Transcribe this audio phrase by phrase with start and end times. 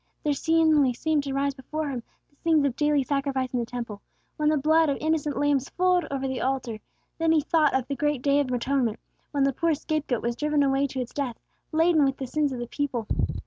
[0.23, 2.01] There suddenly seemed to rise before him
[2.31, 4.01] the scenes of daily sacrifice in the Temple,
[4.35, 6.79] when the blood of innocent lambs flowed over the altar;
[7.19, 10.35] then he thought of the great Day of Atonement, when the poor scape goat was
[10.35, 11.37] driven away to its death,
[11.71, 13.05] laden with the sins of the people.